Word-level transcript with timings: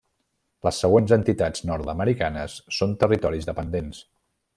Les 0.67 0.77
següents 0.83 1.11
entitats 1.17 1.61
nord-americanes 1.71 2.55
són 2.79 2.97
territoris 3.05 3.47
dependents. 3.51 4.01